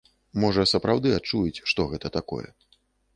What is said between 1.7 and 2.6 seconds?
што гэта такое.